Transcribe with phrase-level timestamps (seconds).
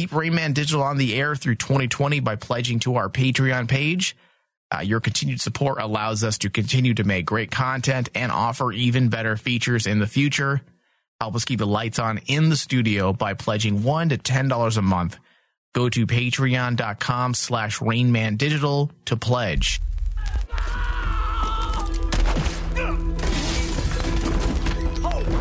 [0.00, 4.16] Keep Rainman Digital on the air through 2020 by pledging to our Patreon page.
[4.74, 9.10] Uh, your continued support allows us to continue to make great content and offer even
[9.10, 10.62] better features in the future.
[11.20, 14.78] Help us keep the lights on in the studio by pledging one to ten dollars
[14.78, 15.18] a month.
[15.74, 19.82] Go to patreon.com slash rainman digital to pledge.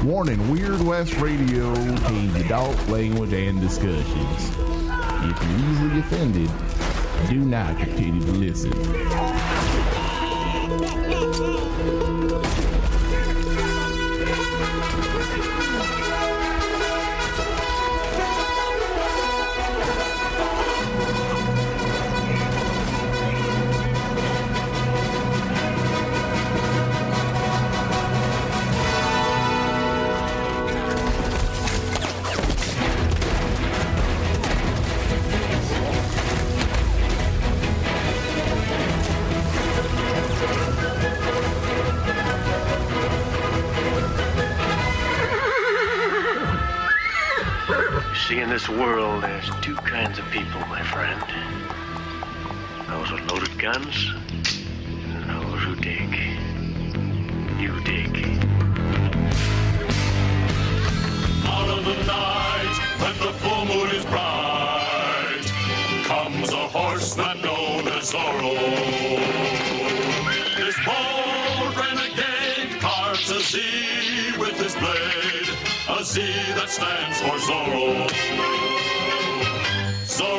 [0.03, 4.49] Warning Weird West Radio contains adult language and discussions.
[4.55, 6.49] If you're easily offended,
[7.29, 8.71] do not continue to listen.
[48.79, 51.21] World, there's two kinds of people, my friend.
[52.87, 54.11] Those with loaded guns,
[55.11, 56.15] and those who dig.
[57.59, 58.15] You dig.
[61.45, 65.45] Out of the night, when the full moon is bright,
[66.05, 68.55] comes a horse horseman known as Zorro.
[70.55, 75.49] This bold renegade carves a Z with his blade,
[75.89, 76.21] a Z
[76.55, 78.58] that stands for Zorro.
[80.19, 80.35] Zorro,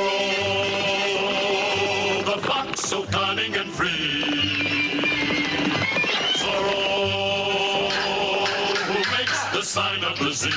[2.26, 3.88] the fox so cunning and free.
[6.36, 7.88] Zorro,
[8.76, 10.50] who makes the sign of the Z.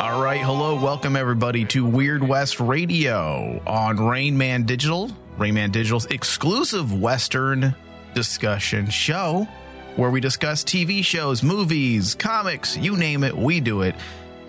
[0.00, 6.98] All right, hello, welcome everybody to Weird West Radio on Rainman Digital, Rainman Digital's exclusive
[6.98, 7.74] Western
[8.14, 9.46] discussion show
[9.96, 13.94] where we discuss TV shows, movies, comics, you name it, we do it.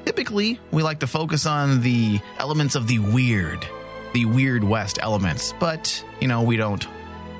[0.05, 3.65] Typically, we like to focus on the elements of the weird,
[4.13, 6.85] the Weird West elements, but, you know, we don't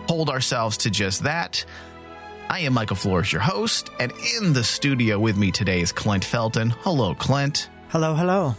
[0.08, 1.66] hold ourselves to just that.
[2.50, 6.24] I am Michael Flores, your host, and in the studio with me today is Clint
[6.24, 6.70] Felton.
[6.70, 7.70] Hello, Clint.
[7.90, 8.56] Hello, hello.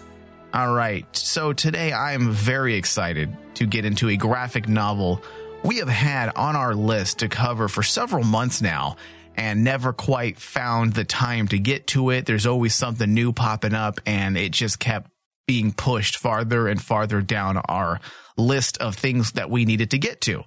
[0.53, 1.07] All right.
[1.17, 5.23] So today I am very excited to get into a graphic novel
[5.63, 8.97] we have had on our list to cover for several months now
[9.39, 12.27] and never quite found the time to get to it.
[12.27, 15.09] There's always something new popping up and it just kept
[15.47, 18.01] being pushed farther and farther down our
[18.37, 20.43] list of things that we needed to get to.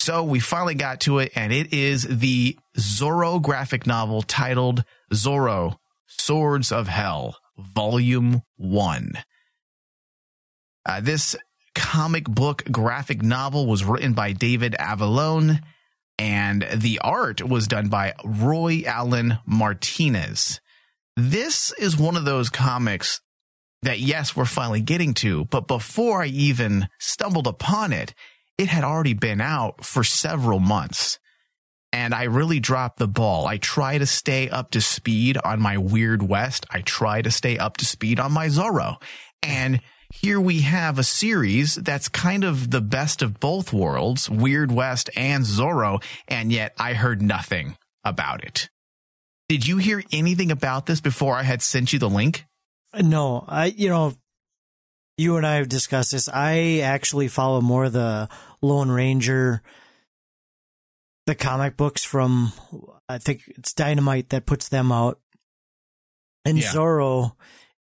[0.00, 4.82] So we finally got to it and it is the Zorro graphic novel titled
[5.12, 5.76] Zorro
[6.08, 9.12] Swords of Hell, Volume 1.
[10.84, 11.36] Uh, this
[11.76, 15.60] comic book graphic novel was written by David Avallone,
[16.18, 20.60] and the art was done by Roy Allen Martinez.
[21.16, 23.20] This is one of those comics
[23.82, 28.14] that, yes, we're finally getting to, but before I even stumbled upon it,
[28.56, 31.18] it had already been out for several months.
[31.92, 33.46] And I really dropped the ball.
[33.46, 36.64] I try to stay up to speed on my Weird West.
[36.70, 38.96] I try to stay up to speed on my Zorro.
[39.42, 39.80] And
[40.12, 45.08] here we have a series that's kind of the best of both worlds, Weird West
[45.16, 48.68] and Zorro, and yet I heard nothing about it.
[49.48, 52.44] Did you hear anything about this before I had sent you the link?
[52.94, 54.14] No, I, you know,
[55.16, 56.28] you and I have discussed this.
[56.28, 58.28] I actually follow more the
[58.60, 59.62] Lone Ranger,
[61.26, 62.52] the comic books from,
[63.08, 65.20] I think it's Dynamite that puts them out.
[66.44, 66.68] And Yeah.
[66.68, 67.32] Zorro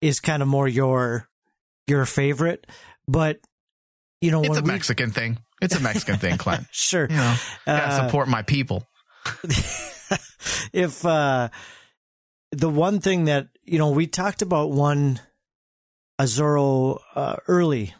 [0.00, 1.28] is kind of more your,
[1.86, 2.66] your favorite,
[3.08, 3.40] but
[4.20, 5.38] you know, It's a we- Mexican thing.
[5.62, 6.66] It's a Mexican thing, Clint.
[6.72, 7.06] sure.
[7.08, 7.36] You know,
[7.66, 8.86] gotta Uh, support my people.
[10.72, 11.48] if uh
[12.52, 15.20] the one thing that you know we talked about one
[16.20, 17.94] Azoro uh, early,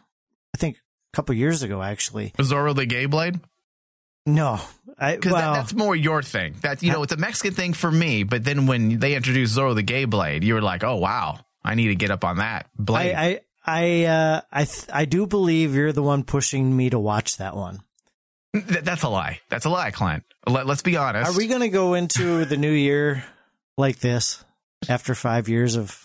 [0.55, 2.31] I think a couple years ago actually.
[2.37, 3.39] Azoro the Gay Blade?
[4.25, 4.59] No,
[4.97, 6.55] I Because well, that, that's more your thing.
[6.61, 8.23] That you know, it's a Mexican thing for me.
[8.23, 11.75] But then when they introduced Zorro the Gay Blade, you were like, "Oh wow, I
[11.75, 15.27] need to get up on that blade." I I I uh, I th- I do
[15.27, 17.81] believe you're the one pushing me to watch that one.
[18.53, 19.41] Th- that's a lie.
[19.49, 20.23] That's a lie, Clint.
[20.47, 21.29] Let, let's be honest.
[21.29, 23.25] Are we going to go into the new year
[23.77, 24.43] like this
[24.87, 26.01] after five years of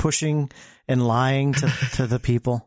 [0.00, 0.50] pushing
[0.88, 2.66] and lying to to the people?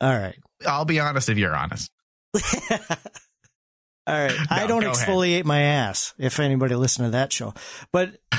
[0.00, 0.36] All right.
[0.66, 1.90] I'll be honest if you're honest.
[2.34, 4.36] All right.
[4.48, 5.06] I don't go ahead.
[5.06, 6.14] exfoliate my ass.
[6.18, 7.52] If anybody listened to that show,
[7.92, 8.16] but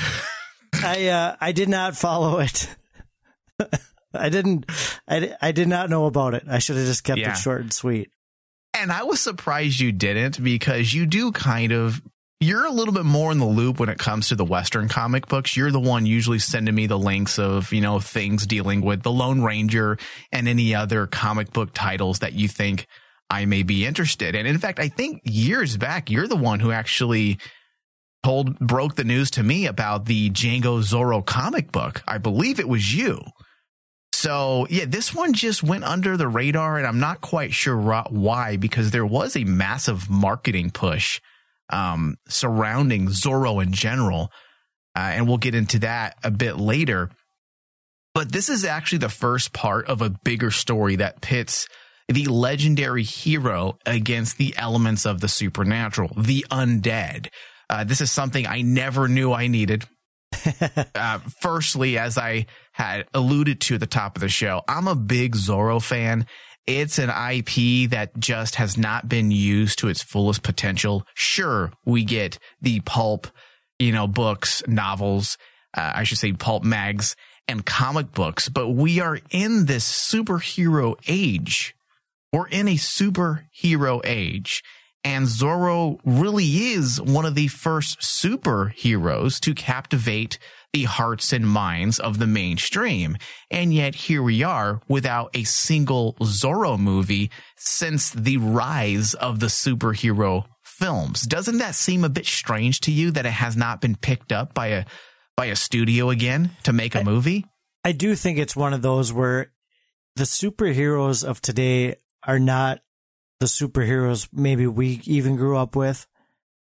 [0.74, 2.68] I uh, I did not follow it.
[4.14, 4.66] I didn't.
[5.08, 6.44] I, I did not know about it.
[6.48, 7.32] I should have just kept Yeah.
[7.32, 8.10] it short and sweet.
[8.74, 12.00] And I was surprised you didn't because you do kind of
[12.42, 15.28] you're a little bit more in the loop when it comes to the Western comic
[15.28, 15.56] books.
[15.58, 19.10] You're the one usually sending me the links of, you know, things dealing with the
[19.12, 19.98] Lone Ranger
[20.32, 22.86] and any other comic book titles that you think
[23.28, 24.46] I may be interested in.
[24.46, 27.38] And in fact, I think years back, you're the one who actually
[28.22, 32.02] told, broke the news to me about the Django Zorro comic book.
[32.08, 33.20] I believe it was you.
[34.20, 38.58] So yeah, this one just went under the radar, and I'm not quite sure why
[38.58, 41.22] because there was a massive marketing push
[41.70, 44.30] um, surrounding Zorro in general,
[44.94, 47.08] uh, and we'll get into that a bit later.
[48.14, 51.66] But this is actually the first part of a bigger story that pits
[52.06, 57.28] the legendary hero against the elements of the supernatural, the undead.
[57.70, 59.86] Uh, this is something I never knew I needed
[60.94, 64.94] uh, firstly, as I had alluded to at the top of the show, I'm a
[64.94, 66.26] big Zorro fan.
[66.66, 71.04] It's an IP that just has not been used to its fullest potential.
[71.14, 73.26] Sure, we get the pulp,
[73.78, 75.36] you know, books, novels,
[75.76, 77.16] uh, I should say pulp mags
[77.48, 81.74] and comic books, but we are in this superhero age.
[82.32, 84.62] We're in a superhero age.
[85.02, 90.38] And Zorro really is one of the first superheroes to captivate
[90.72, 93.16] the hearts and minds of the mainstream.
[93.50, 99.46] And yet here we are without a single Zorro movie since the rise of the
[99.46, 101.22] superhero films.
[101.22, 104.54] Doesn't that seem a bit strange to you that it has not been picked up
[104.54, 104.84] by a
[105.36, 107.46] by a studio again to make a movie?
[107.84, 109.52] I do think it's one of those where
[110.16, 112.80] the superheroes of today are not
[113.40, 116.06] the superheroes maybe we even grew up with.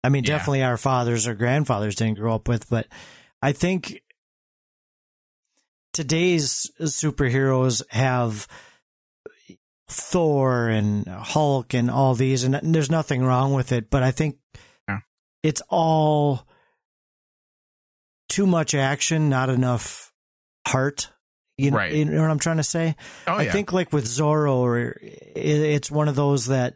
[0.03, 0.37] I mean, Yeah.
[0.37, 2.87] definitely our fathers or grandfathers didn't grow up with, but
[3.41, 4.01] I think
[5.93, 8.47] today's superheroes have
[9.89, 14.37] Thor and Hulk and all these, and there's nothing wrong with it, but I think
[14.87, 14.99] Yeah.
[15.43, 16.45] it's all
[18.27, 20.13] too much action, not enough
[20.67, 21.11] heart.
[21.57, 21.91] You know, Right.
[21.93, 22.95] you know what I'm trying to say?
[23.25, 26.75] Oh I think like with Zorro, or it, it's one of those that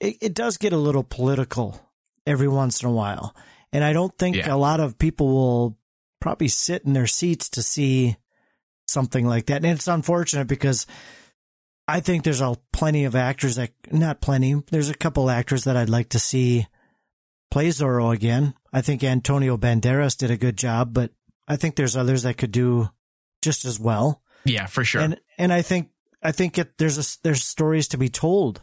[0.00, 1.78] it, it does get a little political
[2.26, 3.34] every once in a while,
[3.72, 4.54] and I don't think Yeah.
[4.54, 5.78] a lot of people will
[6.22, 8.16] probably sit in their seats to see
[8.88, 9.56] something like that.
[9.56, 10.86] And it's unfortunate because
[11.86, 14.54] I think there's a plenty of actors that not plenty.
[14.70, 16.66] There's a couple actors that I'd like to see
[17.50, 18.54] play Zorro again.
[18.72, 21.10] I think Antonio Banderas did a good job, but
[21.46, 22.88] I think there's others that could do
[23.44, 24.22] just as well.
[24.44, 25.02] yeah, for sure.
[25.02, 25.90] And and I think
[26.22, 28.62] I think it, there's a, there's stories to be told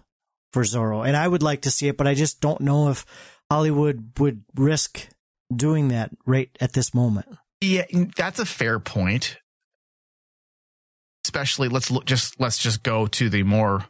[0.52, 3.06] for Zorro, and I would like to see it, but I just don't know if
[3.50, 5.08] Hollywood would risk
[5.56, 7.28] doing that right at this moment.
[7.62, 7.86] Yeah,
[8.18, 9.38] that's a fair point.
[11.26, 12.06] Especially, let's look.
[12.06, 13.86] Just let's just go to the more.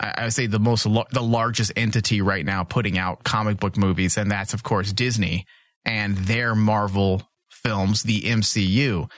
[0.00, 3.76] I, I would say the most the largest entity right now putting out comic book
[3.76, 5.46] movies, and that's of course Disney
[5.84, 9.08] and their Marvel films, the MCU.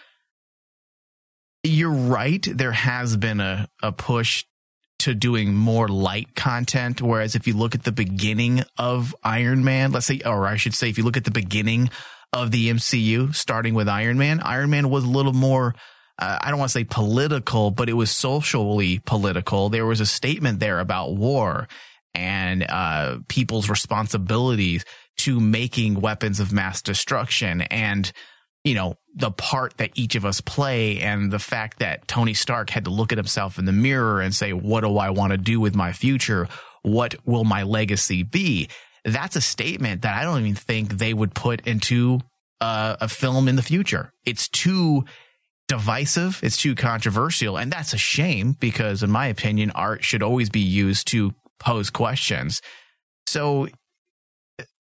[1.65, 2.47] You're right.
[2.47, 4.45] There has been a a push
[5.01, 7.03] to doing more light content.
[7.03, 10.75] Whereas if you look at the beginning of Iron Man, let's say, or I should
[10.75, 11.91] say, if you look at the beginning
[12.33, 15.75] of the MCU, starting with Iron Man, Iron Man was a little more,
[16.19, 19.69] uh, I don't want to say political, but it was socially political.
[19.69, 21.69] There was a statement there about war
[22.15, 24.85] and uh, people's responsibilities
[25.19, 28.11] to making weapons of mass destruction and
[28.65, 32.71] you know the part that each of us play and the fact that Tony Stark
[32.71, 35.39] had to look at himself in the mirror and say what do I want to
[35.39, 36.49] do with my future?
[36.83, 38.69] What will my legacy be?
[39.05, 42.21] That's a statement that I don't even think they would put into
[42.61, 44.13] uh, a film in the future.
[44.25, 45.05] It's too
[45.67, 50.51] divisive it's too controversial and that's a shame because in my opinion art should always
[50.51, 52.61] be used to pose questions.
[53.27, 53.69] So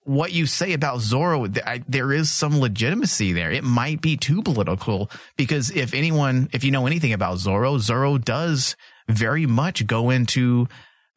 [0.04, 3.50] what you say about Zorro, there is some legitimacy there.
[3.50, 8.22] It might be too political because if anyone, if you know anything about Zorro, Zorro
[8.22, 8.76] does
[9.08, 10.68] very much go into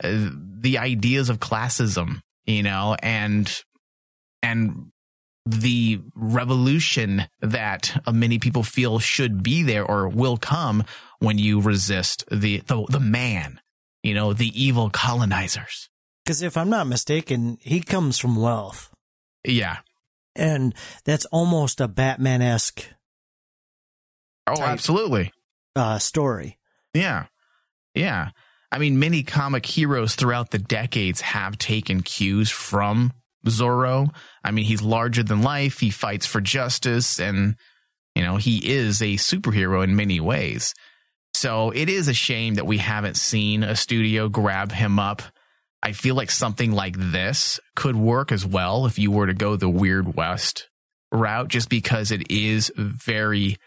[0.03, 0.29] uh,
[0.59, 3.61] the ideas of classism, you know, and
[4.41, 4.91] and
[5.45, 10.83] the revolution that uh, many people feel should be there or will come
[11.19, 13.59] when you resist the the, the man,
[14.01, 15.89] you know, the evil colonizers.
[16.27, 18.91] Because if I'm not mistaken, he comes from wealth,
[19.45, 19.77] Yeah.
[20.35, 22.85] and that's almost a Batman esque
[24.45, 25.31] Oh, absolutely.
[25.77, 26.57] uh, story.
[26.93, 27.27] Yeah.
[27.95, 28.31] Yeah.
[28.73, 33.13] I mean, many comic heroes throughout the decades have taken cues from
[33.45, 34.13] Zorro.
[34.43, 35.79] I mean, he's larger than life.
[35.79, 37.55] He fights for justice and,
[38.15, 40.73] you know, he is a superhero in many ways.
[41.33, 45.21] So it is a shame that we haven't seen a studio grab him up.
[45.83, 49.55] I feel like something like this could work as well if you were to go
[49.55, 50.69] the Weird West
[51.11, 53.57] route, just because it is very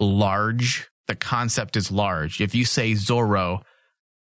[0.00, 0.88] large.
[1.08, 2.40] The concept is large.
[2.40, 3.62] If you say Zorro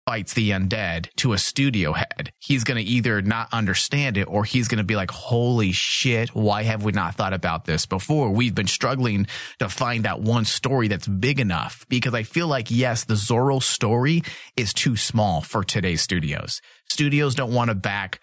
[0.07, 4.45] fights the undead to a studio head, he's going to either not understand it or
[4.45, 8.31] he's going to be like, holy shit, why have we not thought about this before?
[8.31, 9.27] We've been struggling
[9.59, 13.63] to find that one story that's big enough because I feel like, yes, the Zorro
[13.63, 14.23] story
[14.57, 16.61] is too small for today's studios.
[16.89, 18.21] Studios don't want to back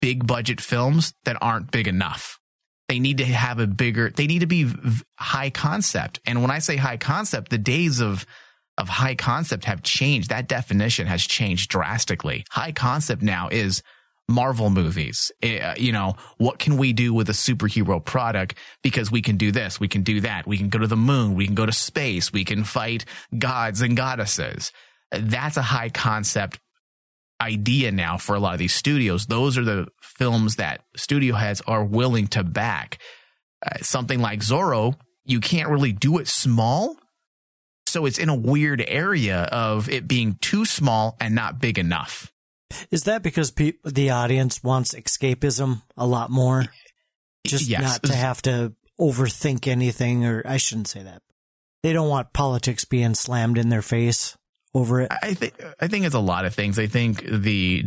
[0.00, 2.38] big budget films that aren't big enough.
[2.88, 4.70] They need to have a bigger, they need to be
[5.18, 6.20] high concept.
[6.26, 8.26] And when I say high concept, the days of
[8.78, 10.30] of high concept have changed.
[10.30, 12.44] That definition has changed drastically.
[12.50, 13.82] High concept now is
[14.28, 15.30] Marvel movies.
[15.42, 18.56] Uh, you know, what can we do with a superhero product?
[18.82, 20.46] Because we can do this, we can do that.
[20.46, 23.04] We can go to the moon, we can go to space, we can fight
[23.38, 24.72] gods and goddesses.
[25.12, 26.58] That's a high concept
[27.40, 29.26] idea now for a lot of these studios.
[29.26, 32.98] Those are the films that studio heads are willing to back.
[33.64, 36.96] Uh, something like Zorro, you can't really do it small
[37.94, 42.32] so it's in a weird area of it being too small and not big enough.
[42.90, 46.64] Is that because pe- the audience wants escapism a lot more?
[47.46, 47.82] Just yes.
[47.82, 51.22] not to have to overthink anything, or I shouldn't say that.
[51.84, 54.36] They don't want politics being slammed in their face
[54.74, 55.12] over it.
[55.22, 56.80] I think I think it's a lot of things.
[56.80, 57.84] I think the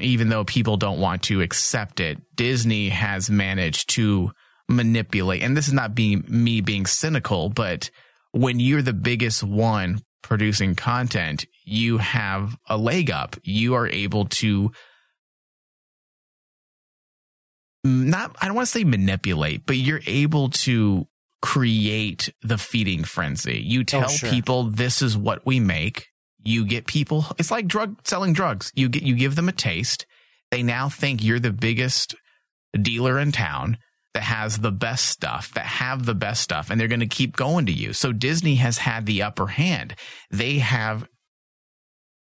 [0.00, 4.32] even though people don't want to accept it, Disney has managed to
[4.68, 5.42] manipulate.
[5.42, 7.90] And this is not being me being cynical, but
[8.32, 13.36] when you're the biggest one producing content, you have a leg up.
[13.42, 14.72] You are able to
[17.82, 21.06] not, I don't want to say manipulate, but you're able to
[21.40, 23.60] create the feeding frenzy.
[23.60, 24.30] You oh, tell oh, sure.
[24.30, 26.08] people this is what we make.
[26.42, 28.72] You get people, it's like drug selling drugs.
[28.74, 30.06] You get, you give them a taste.
[30.50, 32.14] They now think you're the biggest
[32.80, 33.78] dealer in town
[34.14, 37.36] that has the best stuff, that have the best stuff, and they're going to keep
[37.36, 37.92] going to you.
[37.92, 39.94] So Disney has had the upper hand.
[40.30, 41.06] They have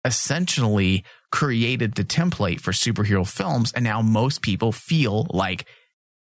[0.05, 5.67] essentially created the template for superhero films, and now most people feel like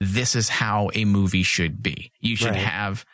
[0.00, 2.12] this is how a movie should be.
[2.20, 2.56] You should right.
[2.56, 3.04] have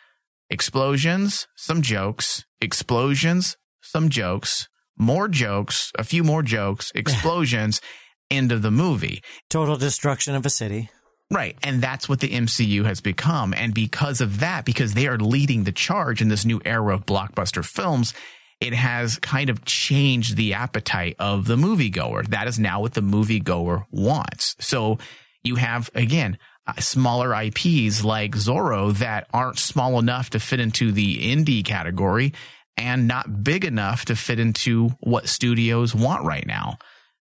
[0.49, 4.67] explosions, some jokes, explosions, some jokes,
[4.97, 7.81] more jokes, a few more jokes, explosions,
[8.29, 9.21] end of the movie.
[9.49, 10.89] Total destruction of a city.
[11.31, 11.55] Right.
[11.63, 13.53] And that's what the MCU has become.
[13.53, 17.05] And because of that, because they are leading the charge in this new era of
[17.05, 18.15] blockbuster films,
[18.59, 22.27] it has kind of changed the appetite of the moviegoer.
[22.29, 24.55] That is now what the moviegoer wants.
[24.59, 24.97] So
[25.43, 30.91] you have, again, uh, smaller IPs like Zorro that aren't small enough to fit into
[30.91, 32.33] the indie category
[32.75, 36.77] and not big enough to fit into what studios want right now.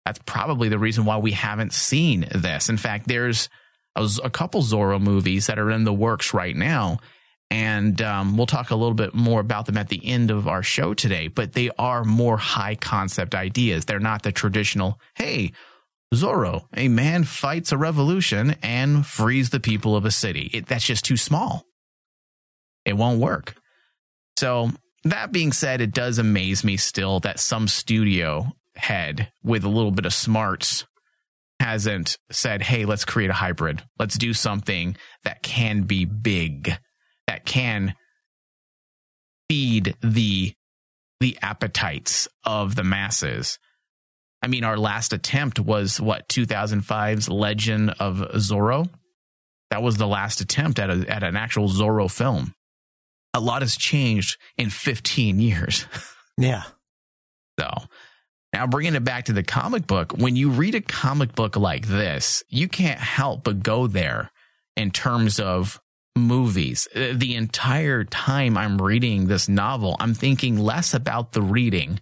[0.07, 2.69] That's probably the reason why we haven't seen this.
[2.71, 3.49] In fact, there's
[3.97, 6.99] a couple Zorro movies that are in the works right now.
[7.51, 10.63] And um, we'll talk a little bit more about them at the end of our
[10.63, 13.85] show today, but they are more high concept ideas.
[13.85, 15.53] They're not the traditional, hey,
[16.15, 20.51] Zorro, a man fights a revolution and frees the people of a city.
[20.53, 21.65] It, that's just too small.
[22.85, 23.55] It won't work.
[24.39, 24.71] So,
[25.05, 29.91] that being said, it does amaze me still that some studio head with a little
[29.91, 30.85] bit of smarts
[31.61, 33.83] hasn't said, hey, let's create a hybrid.
[33.99, 36.77] Let's do something that can be big,
[37.27, 37.95] that can
[39.49, 40.55] feed the
[41.21, 43.59] the appetites of the masses.
[44.43, 48.89] I mean, our last attempt was what 2005's Legend of Zorro.
[49.69, 52.55] That was the last attempt at a, at an actual Zorro film.
[53.35, 55.87] A lot has changed in 15 years.
[56.39, 56.63] Yeah.
[57.59, 57.69] So
[58.53, 61.87] now, bringing it back to the comic book, when you read a comic book like
[61.87, 64.31] this, you can't help but go there
[64.77, 65.81] in terms of
[66.17, 66.89] movies.
[66.95, 72.01] The entire time I'm reading this novel, I'm thinking less about the reading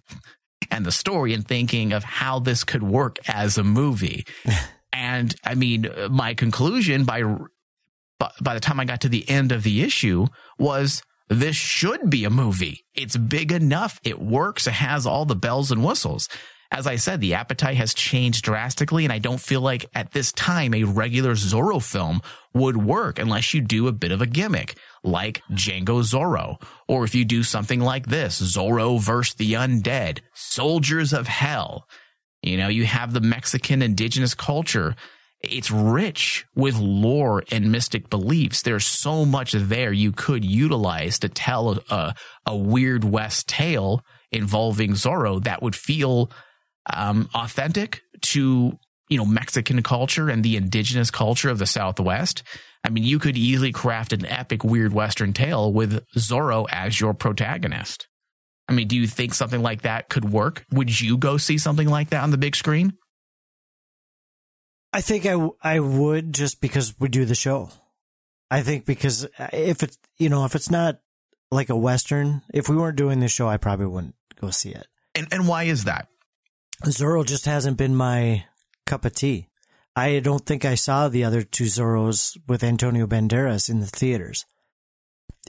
[0.71, 4.25] and the story and thinking of how this could work as a movie.
[4.93, 7.23] and I mean, my conclusion by
[8.41, 10.27] by the time I got to the end of the issue
[10.57, 12.85] was this should be a movie.
[12.95, 13.99] It's big enough.
[14.03, 14.67] It works.
[14.67, 16.27] It has all the bells and whistles.
[16.71, 19.03] as I said, the appetite has changed drastically.
[19.03, 22.21] And I don't feel like at this time a regular Zorro film
[22.53, 26.61] would work unless you do a bit of a gimmick like Django Zorro.
[26.87, 31.87] Or if you do something like this, Zorro versus the Undead, Soldiers of Hell.
[32.41, 34.95] You know, you have the Mexican indigenous culture.
[35.41, 38.61] It's rich with lore and mystic beliefs.
[38.61, 42.13] There's so much there you could utilize to tell a,
[42.45, 46.29] a weird West tale involving Zorro that would feel
[46.93, 48.77] um, authentic to
[49.09, 52.43] you know Mexican culture and the indigenous culture of the Southwest.
[52.83, 57.13] I mean, you could easily craft an epic weird Western tale with Zorro as your
[57.13, 58.07] protagonist.
[58.67, 60.63] I mean, do you think something like that could work?
[60.71, 62.93] Would you go see something like that on the big screen?
[64.91, 67.69] I think I, I would just because we do the show.
[68.49, 70.99] I think because uh, if it's, you know, if it's not
[71.51, 74.87] like a Western, if we weren't doing this show, I probably wouldn't go see it.
[75.13, 76.07] And, and why is that?
[76.85, 78.45] Zorro just hasn't been my
[78.85, 79.47] cup of tea.
[79.95, 84.45] I don't think I saw the other two Zorros with Antonio Banderas in the theaters.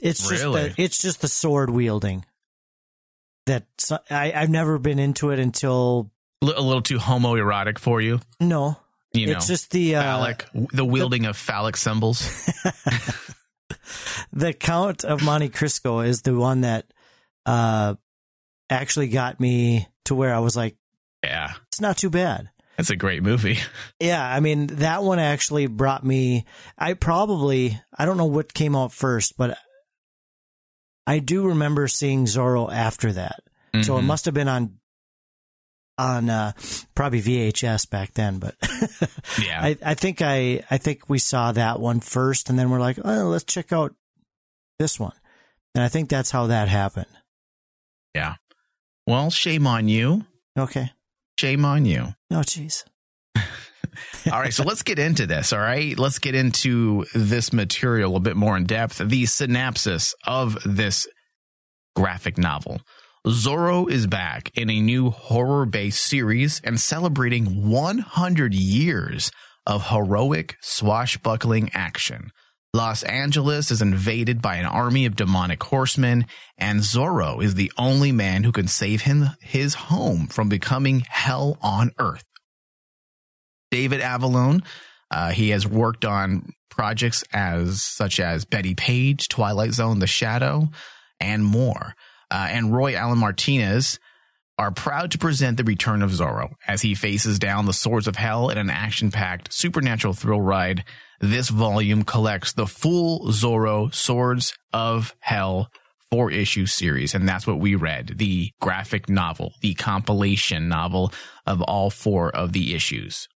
[0.01, 0.69] It's just Really?
[0.69, 2.25] the, it's just the sword wielding.
[3.47, 3.65] That
[4.09, 8.19] I I've never been into it until a little too homoerotic for you?
[8.39, 8.77] no.
[9.13, 12.21] You know, it's just the uh, phallic, the wielding of phallic symbols.
[14.33, 16.85] the Count of Monte Cristo is the one that
[17.45, 17.95] uh
[18.69, 20.75] actually got me to where I was like,
[21.23, 22.49] yeah, it's not too bad.
[22.77, 23.57] that's a great movie.
[23.99, 26.45] Yeah, I mean that one actually brought me.
[26.77, 29.57] I probably I don't know what came out first, but
[31.05, 33.41] I do remember seeing Zorro after that.
[33.83, 34.05] So it Mhm.
[34.05, 34.79] must have been on
[36.01, 36.51] on uh,
[36.95, 38.39] probably VHS back then.
[38.39, 38.55] But
[39.41, 42.79] yeah, I, I think I I think we saw that one first, and then we're
[42.79, 43.93] like, oh, let's check out
[44.79, 45.13] this one.
[45.75, 47.07] And I think that's how that happened.
[48.13, 48.35] yeah.
[49.07, 50.25] Well, shame on you.
[50.57, 50.91] Okay.
[51.39, 52.13] Shame on you.
[52.29, 52.83] Oh, jeez.
[54.31, 55.51] All right, so let's get into this.
[55.51, 58.99] All right, let's get into this material a bit more in depth.
[58.99, 61.07] The synopsis of this
[61.95, 62.81] graphic novel.
[63.27, 69.31] Zorro is back in a new horror based series and celebrating 100 years
[69.67, 72.31] of heroic swashbuckling action.
[72.73, 76.25] Los Angeles is invaded by an army of demonic horsemen,
[76.57, 81.59] and Zorro is the only man who can save him his home from becoming hell
[81.61, 82.23] on earth.
[83.69, 84.65] David Avallone.
[85.11, 90.69] Uh, he has worked on projects as such as Bettie Page, Twilight Zone, The Shadow,
[91.19, 91.93] and more.
[92.31, 93.99] Uh, and Roy Allen Martinez
[94.57, 98.15] are proud to present the return of Zorro as he faces down the swords of
[98.15, 100.83] hell in an action-packed supernatural thrill ride.
[101.19, 105.67] This volume collects the full Zorro Swords of Hell
[106.11, 111.13] four issue series, and that's what we read the graphic novel, the compilation novel
[111.45, 113.27] of all four of the issues.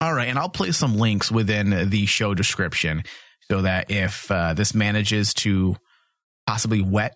[0.00, 3.04] All right, and I'll place some links within the show description
[3.50, 5.76] so that if uh, this manages to
[6.46, 7.14] possibly whet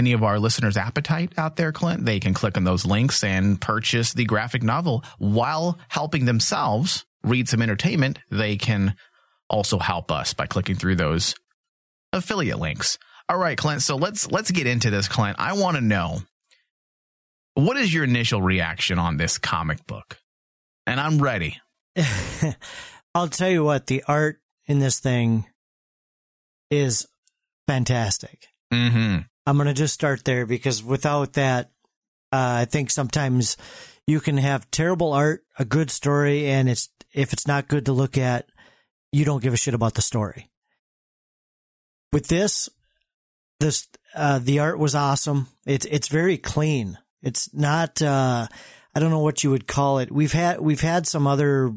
[0.00, 3.60] any of our listeners' appetite out there, Clint, they can click on those links and
[3.60, 8.18] purchase the graphic novel while helping themselves read some entertainment.
[8.30, 8.96] They can
[9.50, 11.34] also help us by clicking through those
[12.14, 12.96] affiliate links.
[13.28, 13.82] All right, Clint.
[13.82, 15.36] So let's let's get into this, Clint.
[15.38, 16.20] I want to know
[17.52, 20.16] what is your initial reaction on this comic book,
[20.86, 21.60] and I'm ready.
[23.14, 25.44] I'll tell you what, the art in this thing
[26.70, 27.06] is
[27.68, 28.46] fantastic.
[28.72, 29.26] Mm-hmm.
[29.46, 31.70] I'm going to just start there because without that,
[32.32, 33.56] uh, I think sometimes
[34.06, 37.92] you can have terrible art, a good story, and it's if it's not good to
[37.92, 38.48] look at,
[39.12, 40.50] you don't give a shit about the story.
[42.12, 42.68] With this,
[43.58, 45.48] this uh, the art was awesome.
[45.66, 46.98] It's it's very clean.
[47.22, 48.00] It's not.
[48.00, 48.46] Uh,
[48.94, 50.10] I don't know what you would call it.
[50.10, 51.74] We've had we've had some other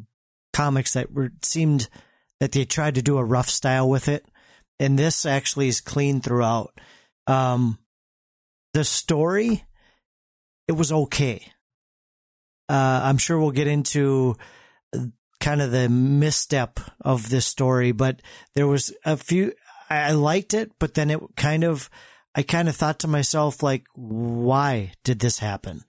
[0.54, 1.90] comics that were seemed
[2.40, 4.26] that they tried to do a rough style with it,
[4.80, 6.80] and this actually is clean throughout.
[7.28, 7.78] Um,
[8.74, 9.64] the story,
[10.68, 11.48] it was okay.
[12.70, 14.36] Uh, I'm sure we'll get into
[14.96, 15.06] uh,
[15.40, 18.22] kind of the misstep of this story, but
[18.56, 19.54] there was a few.
[19.90, 21.90] I I liked it, but then it kind of,
[22.34, 25.84] I kind of thought to myself, like, why did this happen?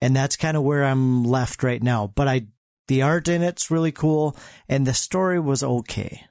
[0.00, 2.12] And that's kind of where I'm left right now.
[2.14, 2.46] But I,
[2.88, 4.36] the art in it's really cool,
[4.68, 6.26] and the story was okay.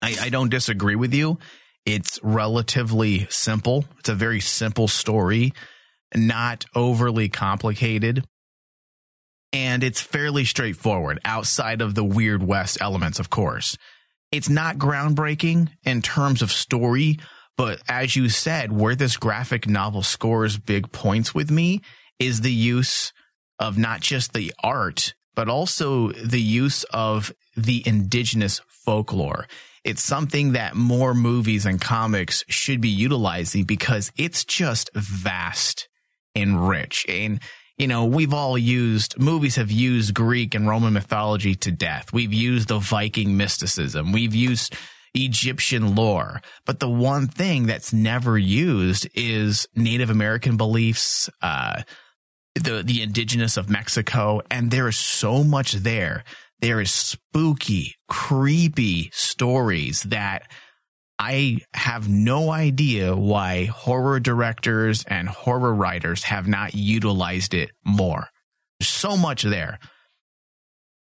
[0.00, 1.38] I, I don't disagree with you.
[1.84, 3.84] It's relatively simple.
[3.98, 5.52] It's a very simple story,
[6.14, 8.24] not overly complicated.
[9.52, 13.76] And it's fairly straightforward outside of the Weird West elements, of course.
[14.30, 17.18] It's not groundbreaking in terms of story,
[17.56, 21.80] but as you said, where this graphic novel scores big points with me
[22.18, 23.12] is the use
[23.58, 29.46] of not just the art, but also the use of the indigenous folklore.
[29.84, 35.88] It's something that more movies and comics should be utilizing because it's just vast
[36.34, 37.06] and rich.
[37.08, 37.40] And,
[37.76, 42.12] you know, we've all used, movies have used Greek and Roman mythology to death.
[42.12, 44.12] We've used the Viking mysticism.
[44.12, 44.74] We've used
[45.14, 46.42] Egyptian lore.
[46.66, 51.82] But the one thing that's never used is Native American beliefs, uh,
[52.54, 54.42] the, the indigenous of Mexico.
[54.50, 56.24] And there is so much there.
[56.60, 60.50] There is spooky, creepy stories that
[61.18, 68.28] I have no idea why horror directors and horror writers have not utilized it more.
[68.78, 69.78] There's so much there.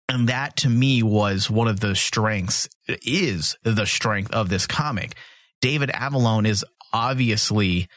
[0.08, 5.14] And that to me was one of the strengths, is the strength of this comic.
[5.62, 7.88] David Avallone is obviously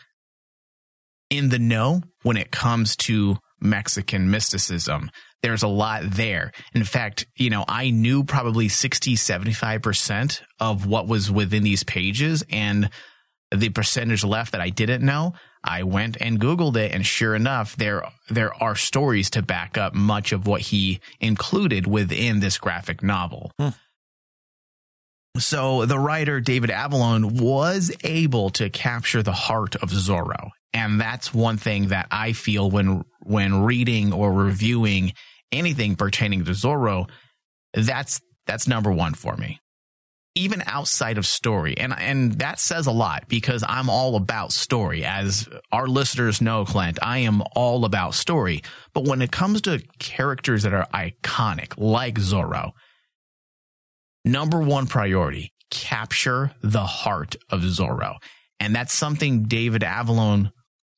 [1.29, 5.09] in the know when it comes to Mexican mysticism.
[5.41, 6.51] There's a lot there.
[6.73, 12.43] In fact, you know, I knew probably 60, 75% of what was within these pages
[12.49, 12.89] and
[13.53, 15.33] the percentage left that I didn't know.
[15.63, 19.93] I went and Googled it and sure enough, there, there are stories to back up
[19.93, 23.51] much of what he included within this graphic novel.
[23.59, 23.69] Hmm.
[25.37, 30.51] So the writer David Avallone was able to capture the heart of Zorro.
[30.75, 35.13] And that's one thing that I feel when, when reading or reviewing
[35.49, 37.09] anything pertaining to Zorro.
[37.73, 39.61] That's, that's number one for me.
[40.35, 41.77] Even outside of story.
[41.77, 45.05] And, and that says a lot because I'm all about story.
[45.05, 48.61] As our listeners know, Clint, I am all about story.
[48.93, 52.71] But when it comes to characters that are iconic, like Zorro,
[54.25, 58.15] number one priority, capture the heart of Zorro.
[58.59, 60.51] And that's something David Avallone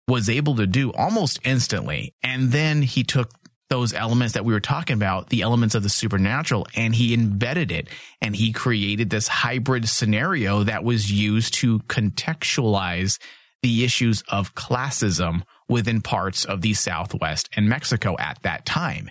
[0.07, 2.13] was able to do almost instantly.
[2.23, 3.31] And then he took
[3.69, 7.71] those elements that we were talking about, the elements of the supernatural, and he embedded
[7.71, 7.89] it
[8.21, 13.19] and he created this hybrid scenario that was used to contextualize
[13.61, 19.09] the issues of classism within parts of the Southwest and Mexico at that time.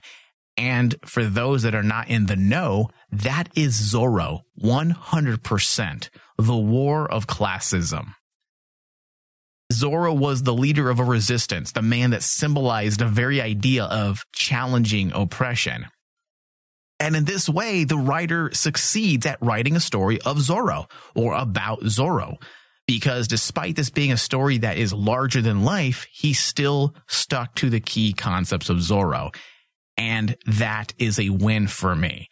[0.56, 7.10] And for those that are not in the know, that is Zorro, 100%, the war
[7.10, 8.14] of classism.
[9.72, 14.24] Zorro was the leader of a resistance, the man that symbolized the very idea of
[14.32, 15.86] challenging oppression.
[16.98, 21.80] And in this way, the writer succeeds at writing a story of Zorro or about
[21.82, 22.36] Zorro.
[22.86, 27.68] Because despite this being a story that is larger than life, he still stuck to
[27.68, 29.34] the key concepts of Zorro.
[29.98, 32.28] And that is a win for me.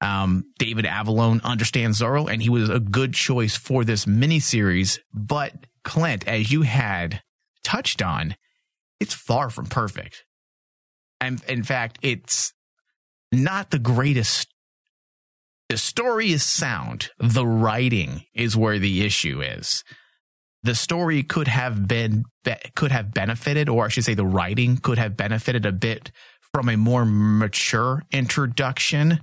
[0.00, 5.00] Um, David Avallone understands Zorro and he was a good choice for this miniseries.
[5.12, 5.54] But
[5.86, 7.22] Clint, as you had
[7.62, 8.34] touched on,
[8.98, 10.24] it's far from perfect.
[11.20, 12.52] And in fact, it's
[13.32, 14.52] not the greatest.
[15.68, 17.10] The story is sound.
[17.18, 19.84] The writing is where the issue is.
[20.64, 22.24] The story could have been,
[22.74, 26.10] could have benefited, or I should say the writing could have benefited a bit
[26.52, 29.20] from a more mature introduction.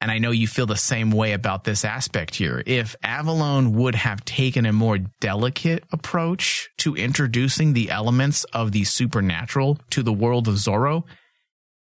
[0.00, 2.62] And I know you feel the same way about this aspect here.
[2.64, 8.84] If Avallone would have taken a more delicate approach to introducing the elements of the
[8.84, 11.04] supernatural to the world of Zorro,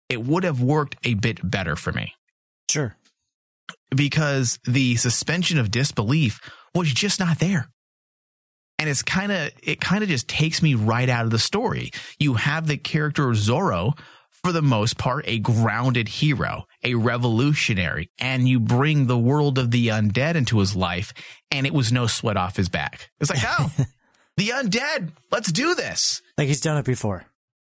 [0.09, 2.15] it would have worked a bit better for me.
[2.71, 2.97] Sure.
[3.95, 6.41] Because the suspension of disbelief
[6.75, 7.69] was just not there
[8.79, 11.91] and it's kind of it kind of just takes me right out of the story.
[12.19, 13.97] You have the character Zorro
[14.31, 19.71] for the most part, a grounded hero, a revolutionary, and you bring the world of
[19.71, 21.13] the undead into his life,
[21.51, 23.11] and it was no sweat off his back.
[23.21, 23.71] It's like, oh,
[24.37, 26.23] the undead, let's do this.
[26.37, 27.25] Like he's done it before.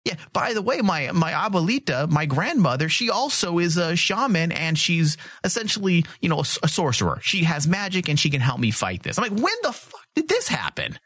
[0.04, 0.14] Yeah.
[0.32, 5.16] By the way, my my abuelita, my grandmother, she also is a shaman, and she's
[5.44, 7.18] essentially, you know, a, a sorcerer.
[7.22, 9.18] She has magic, and she can help me fight this.
[9.18, 10.98] I'm like, when the fuck did this happen?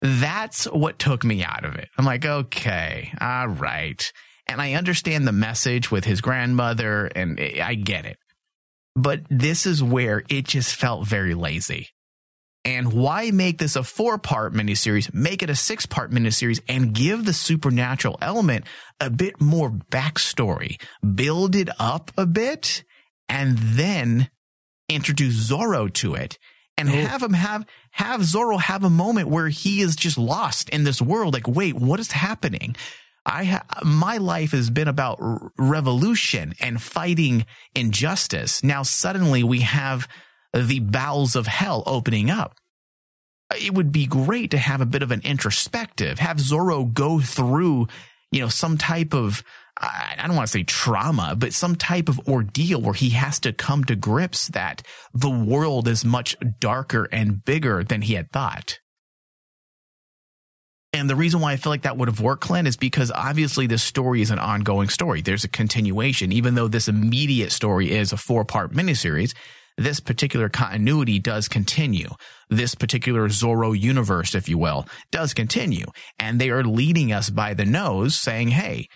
[0.00, 1.88] That's what took me out of it.
[1.96, 4.12] I'm like, okay, all right.
[4.46, 8.18] And I understand the message with his grandmother and I get it.
[8.94, 11.88] But this is where it just felt very lazy.
[12.64, 15.12] And why make this a four part miniseries?
[15.12, 18.64] Make it a six part miniseries and give the supernatural element
[19.00, 20.80] a bit more backstory.
[21.14, 22.84] Build it up a bit
[23.28, 24.30] and then
[24.88, 26.38] introduce Zorro to it
[26.76, 30.84] and have him have have Zorro have a moment where he is just lost in
[30.84, 31.34] this world.
[31.34, 32.76] Like, wait, what is happening?
[33.26, 38.62] I ha- my life has been about r- revolution and fighting injustice.
[38.64, 40.08] Now suddenly we have
[40.54, 42.56] the bowels of hell opening up.
[43.60, 47.88] it would be great to have a bit of an introspective, have Zorro go through,
[48.32, 49.42] you know, some type of,
[49.78, 53.52] I don't want to say trauma, but some type of ordeal where he has to
[53.52, 54.82] come to grips that
[55.12, 58.80] the world is much darker and bigger than he had thought.
[60.94, 63.66] And the reason why I feel like that would have worked, Clint, is because obviously
[63.66, 65.20] this story is an ongoing story.
[65.20, 69.34] There's a continuation, even though this immediate story is a four part miniseries
[69.76, 72.08] this particular continuity does continue.
[72.48, 75.86] This particular Zorro universe, if you will, does continue.
[76.18, 78.88] And they are leading us by the nose saying, Hey,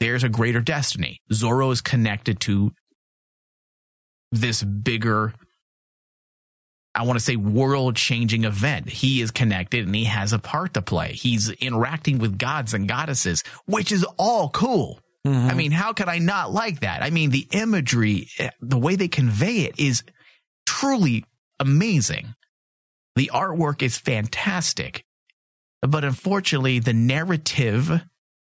[0.00, 1.20] there's a greater destiny.
[1.32, 2.72] Zorro is connected to
[4.32, 5.32] this bigger,
[6.96, 8.88] I want to say world changing event.
[8.88, 11.12] He is connected and he has a part to play.
[11.12, 14.98] He's interacting with gods and goddesses, which is all cool.
[15.26, 15.50] Mm-hmm.
[15.50, 17.02] I mean, how could I not like that?
[17.02, 20.04] I mean, the imagery, eh, the way they convey it is
[20.64, 21.24] truly
[21.60, 22.34] amazing.
[23.14, 25.04] The artwork is fantastic.
[25.82, 28.02] But unfortunately, the narrative,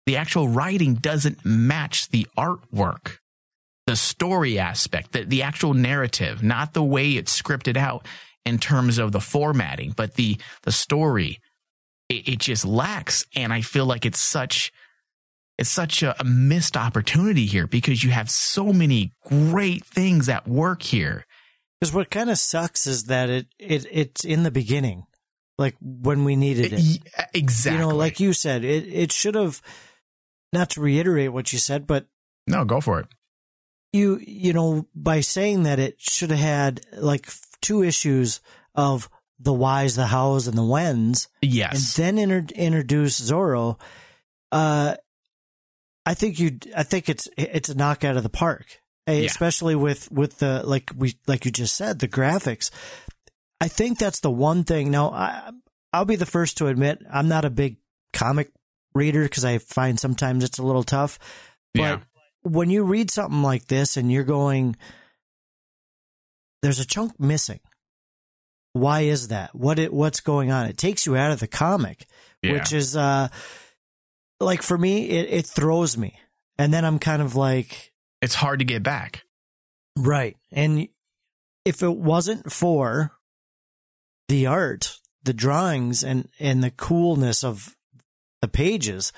[0.06, 3.18] the actual writing doesn't match the artwork.
[3.86, 8.06] The story aspect, the, the actual narrative, not the way it's scripted out
[8.44, 11.40] in terms of the formatting, but the, the story,
[12.08, 13.26] it, it just lacks.
[13.34, 14.72] And I feel like it's such,
[15.58, 20.46] it's such a, a missed opportunity here because you have so many great things at
[20.46, 21.24] work here
[21.78, 25.04] because what kind of sucks is that it, it it's in the beginning,
[25.58, 26.98] like when we needed it.
[27.34, 27.80] Exactly.
[27.80, 29.62] You know, like you said, it it should have.
[30.50, 32.06] Not to reiterate what you said, but
[32.46, 33.06] no, go for it.
[33.92, 37.28] You you know by saying that it should have had like
[37.60, 38.40] two issues
[38.74, 41.28] of the whys, the hows, and the whens.
[41.42, 43.78] Yes, and then inter- introduce Zorro.
[44.50, 44.96] Uh,
[46.06, 46.58] I think you.
[46.76, 48.80] I think it's it's a knockout of the park
[49.16, 49.26] yeah.
[49.26, 52.70] especially with with the like we like you just said the graphics.
[53.60, 54.90] I think that's the one thing.
[54.90, 55.50] Now, I
[55.92, 57.78] I'll be the first to admit I'm not a big
[58.12, 58.50] comic
[58.94, 61.18] reader because I find sometimes it's a little tough.
[61.74, 61.98] But yeah.
[62.42, 64.76] when you read something like this and you're going,
[66.62, 67.60] there's a chunk missing.
[68.72, 69.54] Why is that?
[69.54, 70.66] What it what's going on?
[70.66, 72.06] It takes you out of the comic,
[72.42, 72.52] yeah.
[72.52, 73.28] which is uh
[74.40, 76.18] like for me, it, it throws me.
[76.58, 79.24] And then I'm kind of like, it's hard to get back.
[79.96, 80.36] Right.
[80.52, 80.88] And
[81.64, 83.12] if it wasn't for
[84.28, 87.76] the art, the drawings and and the coolness of
[88.40, 89.12] the pages,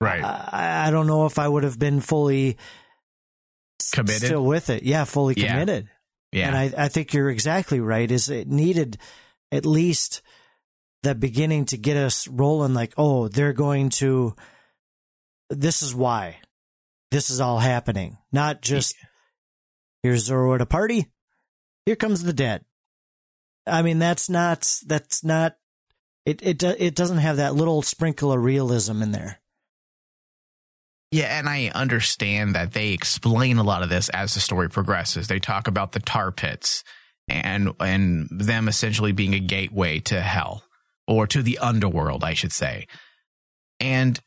[0.00, 0.22] right.
[0.22, 2.56] I, I don't know if I would have been fully
[3.92, 4.82] committed still with it.
[4.82, 5.86] Yeah, fully committed.
[5.86, 5.97] Yeah.
[6.48, 8.10] And I, I think you're exactly right.
[8.10, 8.98] Is it needed
[9.50, 10.22] at least
[11.02, 14.34] the beginning to get us rolling like, oh, they're going to
[15.50, 16.36] this is why
[17.10, 18.18] this is all happening.
[18.32, 18.94] Not just
[20.02, 21.06] here's Zorro at a party.
[21.86, 22.64] Here comes the dead.
[23.66, 25.56] I mean, that's not that's not
[26.26, 26.42] it.
[26.42, 29.40] It it doesn't have that little sprinkle of realism in there.
[31.10, 35.26] Yeah, and I understand that they explain a lot of this as the story progresses.
[35.26, 36.84] They talk about the tar pits
[37.28, 40.64] and and them essentially being a gateway to hell
[41.06, 42.86] or to the underworld, I should say.
[43.80, 44.20] And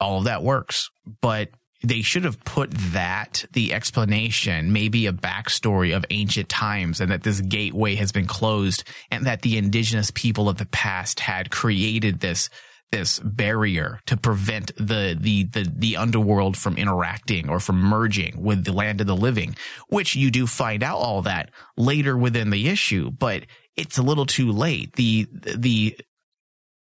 [0.00, 1.50] all of that works, but
[1.82, 7.22] they should have put that, the explanation, maybe a backstory of ancient times and that
[7.22, 12.20] this gateway has been closed and that the indigenous people of the past had created
[12.20, 12.48] this
[12.90, 18.64] this barrier to prevent the, the, the, the underworld from interacting or from merging with
[18.64, 19.56] the land of the living,
[19.88, 23.44] which you do find out all that later within the issue, but
[23.76, 24.94] it's a little too late.
[24.94, 25.96] The, the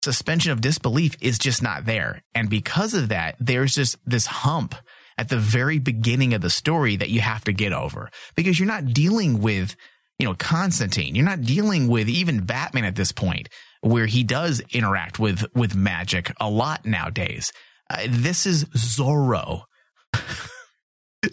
[0.03, 2.23] suspension of disbelief is just not there.
[2.35, 4.75] And because of that, there's just this hump
[5.17, 8.69] at the very beginning of the story that you have to get over because you're
[8.69, 9.75] not dealing with,
[10.19, 11.15] you know, Constantine.
[11.15, 13.49] You're not dealing with even Batman at this point
[13.81, 17.53] where he does interact with, with magic a lot nowadays.
[17.89, 19.63] Uh, this is Zorro.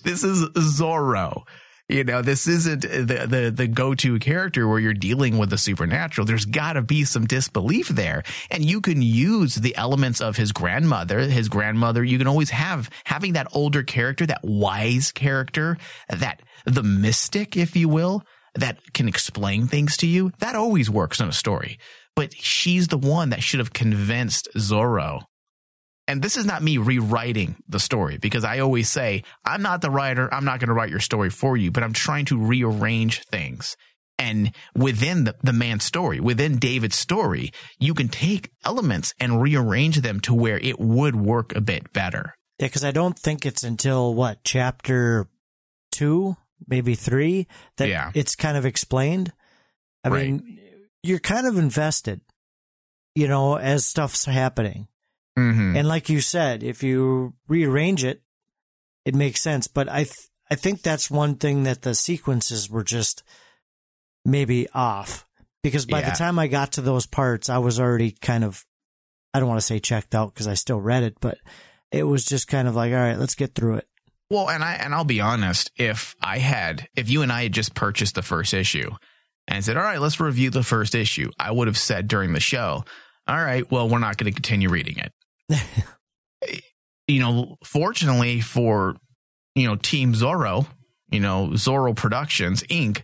[0.04, 1.44] this is Zorro.
[1.88, 6.26] You know, this isn't the, the, the go-to character where you're dealing with the supernatural.
[6.26, 8.24] There's gotta be some disbelief there.
[8.50, 12.04] And you can use the elements of his grandmother, his grandmother.
[12.04, 15.78] You can always have having that older character, that wise character,
[16.10, 18.24] that the mystic, if you will,
[18.56, 20.32] that can explain things to you.
[20.40, 21.78] That always works in a story.
[22.16, 25.24] But she's the one that should have convinced Zorro
[26.08, 29.90] and this is not me rewriting the story because I always say, I'm not the
[29.90, 30.32] writer.
[30.32, 33.76] I'm not going to write your story for you, but I'm trying to rearrange things.
[34.18, 40.02] And within the, the man's story, within David's story, you can take elements and rearrange
[40.02, 42.34] them to where it would work a bit better.
[42.60, 45.28] Yeah, because I don't think it's until what, chapter
[45.92, 46.38] two,
[46.68, 48.12] maybe three, that yeah.
[48.14, 49.32] it's kind of explained.
[50.04, 50.26] I right.
[50.32, 50.60] mean,
[51.04, 52.22] you're kind of invested,
[53.16, 54.88] you know, as stuff's happening.
[55.38, 55.78] Mhm.
[55.78, 58.22] And like you said, if you rearrange it,
[59.04, 59.68] it makes sense.
[59.68, 63.24] But I, th- I think that's one thing that the sequences were just
[64.24, 65.26] maybe off
[65.62, 66.12] because by Yeah.
[66.12, 68.66] the time I got to those parts, I was already kind of,
[69.34, 71.38] I don't want to say checked out because I still read it, but
[71.92, 73.88] it was just kind of like, all right, let's get through it.
[74.30, 77.54] Well, and I and I'll be honest, if I had if you and I had
[77.54, 78.92] just purchased the first issue
[79.48, 82.40] and said, "All right, let's review the first issue," I would have said during the
[82.40, 82.84] show,
[83.28, 85.14] "All right, well, we're not going to continue reading it."
[87.08, 88.96] you know, fortunately for
[89.54, 90.66] you know Team Zorro,
[91.12, 93.04] you know Zorro Productions Inc.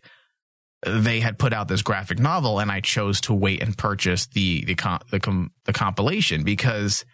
[0.83, 4.65] They had put out this graphic novel, and I chose to wait and purchase the
[4.65, 7.05] the com- the, com- the compilation because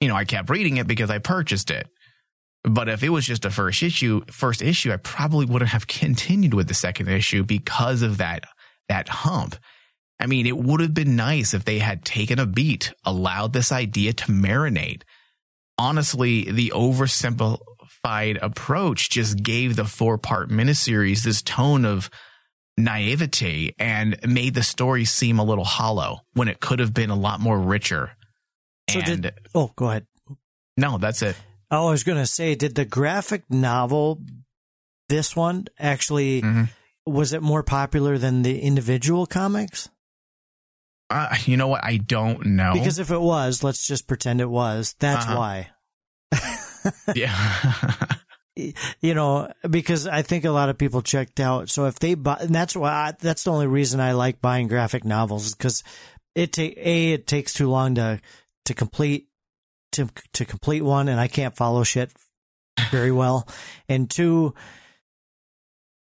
[0.00, 1.88] you know I kept reading it because I purchased it.
[2.62, 6.54] But if it was just a first issue, first issue, I probably wouldn't have continued
[6.54, 8.44] with the second issue because of that
[8.88, 9.56] that hump.
[10.18, 13.72] I mean, it would have been nice if they had taken a beat, allowed this
[13.72, 15.02] idea to marinate.
[15.78, 22.10] Honestly, the oversimplified approach just gave the four part miniseries this tone of
[22.76, 27.16] naivety and made the story seem a little hollow when it could have been a
[27.16, 28.12] lot more richer.
[28.90, 30.06] So and did- Oh, go ahead.
[30.76, 31.36] no, that's it.
[31.70, 34.20] Oh, I was going to say, did the graphic novel,
[35.08, 36.68] this one, actually, Mhm.
[37.06, 39.88] was it more popular than the individual comics?
[41.10, 41.82] Uh, you know what?
[41.84, 42.72] I don't know.
[42.72, 44.94] Because if it was, let's just pretend it was.
[45.00, 45.36] That's Uh-huh.
[45.36, 45.70] why.
[47.14, 48.06] yeah.
[49.00, 51.70] You know, because I think a lot of people checked out.
[51.70, 54.68] So if they buy, and that's why I, that's the only reason I like buying
[54.68, 55.82] graphic novels because
[56.34, 58.20] it take a it takes too long to
[58.66, 59.28] to complete
[59.92, 62.10] to to complete one, and I can't follow shit
[62.90, 63.48] very well.
[63.88, 64.54] And two,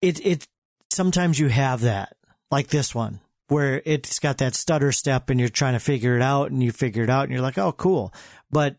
[0.01, 0.47] it it
[0.91, 2.15] sometimes you have that
[2.51, 6.21] like this one where it's got that stutter step and you're trying to figure it
[6.21, 8.13] out and you figure it out and you're like, oh, cool.
[8.51, 8.77] But,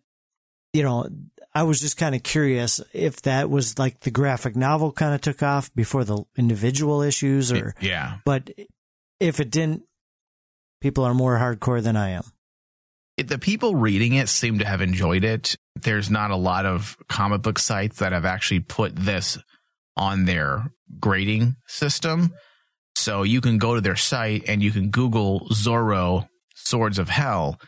[0.73, 1.09] you know,
[1.53, 5.21] I was just kind of curious if that was like the graphic novel kind of
[5.21, 8.19] took off before the individual issues or, yeah.
[8.25, 8.51] but
[9.19, 9.83] if it didn't,
[10.81, 12.25] people are more hardcore than I am.
[13.21, 15.57] It- the people reading it seem to have enjoyed it.
[15.77, 19.39] There's not a lot of comic book sites that have actually put this
[19.97, 22.33] on their grading system.
[22.97, 27.61] So you can go to their site and you can Google Zorro Swords of Hell,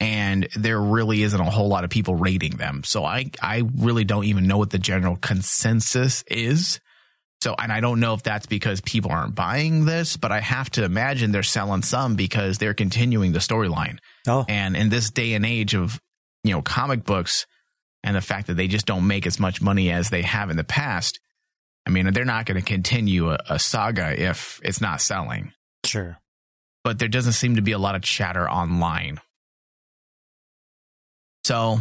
[0.00, 2.82] and there really isn't a whole lot of people rating them.
[2.84, 6.80] So I I really don't even know what the general consensus is.
[7.42, 10.70] So and I don't know if that's because people aren't buying this, but I have
[10.70, 13.98] to imagine they're selling some because they're continuing the storyline.
[14.26, 16.00] Oh, And in this day and age of,
[16.42, 17.46] you know, comic books
[18.02, 20.56] and the fact that they just don't make as much money as they have in
[20.56, 21.20] the past,
[21.86, 25.52] I mean, they're not going to continue a, a saga if it's not selling.
[25.84, 26.18] sure.
[26.82, 29.20] But there doesn't seem to be a lot of chatter online.
[31.44, 31.80] So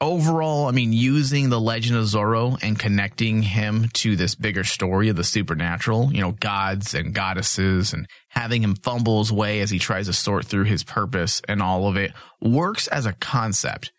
[0.00, 5.08] overall, I mean, using the legend of Zorro and connecting him to this bigger story
[5.08, 9.70] of the supernatural, you know, gods and goddesses and having him fumble his way as
[9.70, 13.92] he tries to sort through his purpose and all of it works as a concept.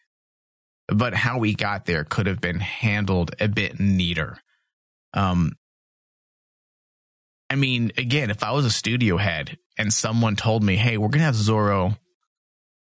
[0.87, 4.37] But how we got there could have been handled a bit neater.
[5.13, 5.53] Um,
[7.49, 11.09] I mean, again, if I was a studio head and someone told me, "Hey, we're
[11.09, 11.97] gonna have Zorro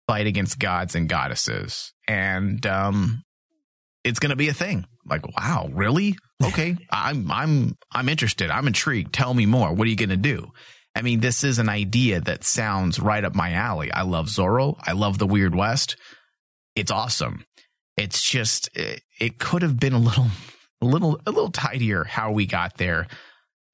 [0.08, 3.24] fight against gods and goddesses," and um,
[4.04, 6.16] it's gonna be a thing, like, wow, really?
[6.44, 8.50] Okay, I'm I'm I'm interested.
[8.50, 9.14] I'm intrigued.
[9.14, 9.74] Tell me more.
[9.74, 10.52] What are you gonna do?
[10.96, 13.92] I mean, this is an idea that sounds right up my alley.
[13.92, 14.76] I love Zorro.
[14.82, 15.96] I love the Weird West.
[16.76, 17.46] It's awesome.
[17.98, 20.28] It's just it, it could have been a little
[20.82, 23.08] a little a little tidier how we got there.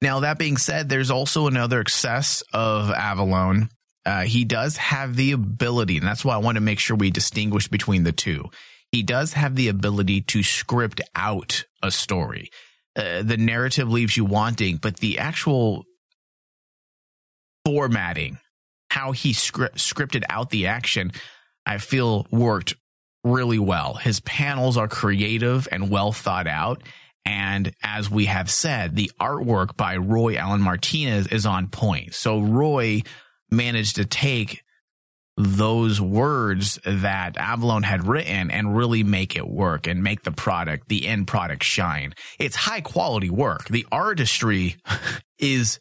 [0.02, 3.68] Now that being said, there's also another excess of Avallone.
[4.10, 7.12] Uh, he does have the ability, and that's why I want to make sure we
[7.12, 8.50] distinguish between the two.
[8.90, 12.50] He does have the ability to script out a story.
[12.96, 15.84] Uh, the narrative leaves you wanting, but the actual
[17.64, 18.38] formatting,
[18.90, 21.12] how he script, scripted out the action,
[21.64, 22.74] I feel worked
[23.22, 23.94] really well.
[23.94, 26.82] His panels are creative and well thought out.
[27.24, 32.12] And as we have said, the artwork by Roy Allen Martinez is on point.
[32.14, 33.02] So Roy
[33.50, 34.62] managed to take
[35.36, 40.88] those words that Avallone had written and really make it work and make the product,
[40.88, 42.14] the end product shine.
[42.38, 43.66] It's high quality work.
[43.68, 44.76] The artistry
[45.38, 45.78] is,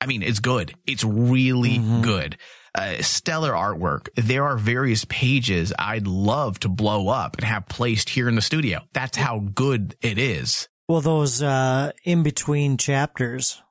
[0.00, 0.74] I mean, it's good.
[0.86, 2.02] It's really Mhm.
[2.02, 2.38] good.
[2.76, 4.08] Uh, stellar artwork.
[4.16, 8.42] There are various pages I'd love to blow up and have placed here in the
[8.42, 8.80] studio.
[8.92, 10.68] That's how good it is.
[10.88, 13.62] Well, those uh, in between chapters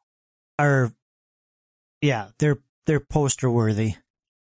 [0.58, 0.94] are
[2.02, 3.96] yeah, they're they're poster worthy.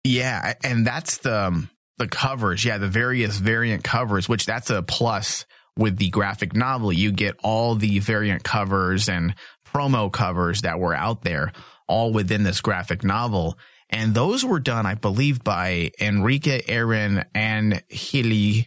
[0.05, 2.65] Yeah, and that's the um, the covers.
[2.65, 5.45] Yeah, the various variant covers, which that's a plus
[5.77, 6.93] with the graphic novel.
[6.93, 9.35] You get all the variant covers and
[9.75, 11.53] promo covers that were out there,
[11.87, 13.59] all within this graphic novel.
[13.91, 18.67] And those were done, I believe, by Enrique Aaron and Hili,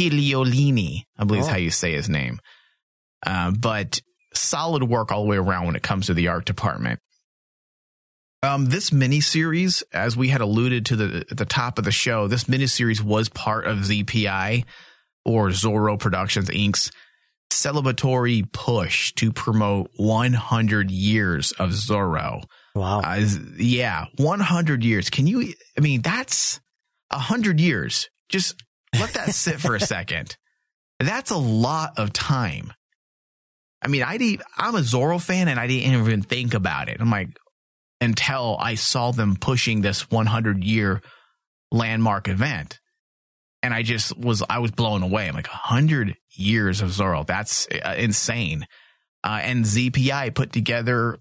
[0.00, 1.52] Hiliolini, I believe is Oh.
[1.52, 2.40] how you say his name.
[3.24, 4.00] Uh, but
[4.34, 7.00] solid work all the way around when it comes to the art department.
[8.42, 12.26] Um, this miniseries, as we had alluded to the at the top of the show,
[12.26, 14.64] this miniseries was part of ZPI
[15.24, 16.90] or Zorro Productions Inc.'s
[17.52, 22.42] celebratory push to promote 100 years of Zorro.
[22.74, 23.02] Wow.
[23.04, 23.24] Uh,
[23.58, 25.10] yeah, 100 years.
[25.10, 26.60] Can you, I mean, that's
[27.10, 28.08] 100 years.
[28.28, 28.60] Just
[28.98, 30.36] let that sit for a second.
[30.98, 32.72] That's a lot of time.
[33.82, 37.00] I mean, I I'm a Zorro fan and I didn't even think about it.
[37.00, 37.36] I'm like,
[38.02, 41.00] until I saw them pushing this 100 year
[41.70, 42.80] landmark event.
[43.62, 45.28] And I just was, I was blown away.
[45.28, 47.24] I'm like, 100 years of Zorro.
[47.24, 48.66] That's uh, insane.
[49.22, 51.18] Uh, and ZPI put together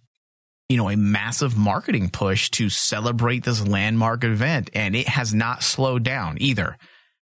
[0.69, 4.69] you know, a massive marketing push to celebrate this landmark event.
[4.73, 6.77] And it has not slowed down either.